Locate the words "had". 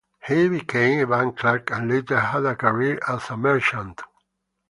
2.19-2.43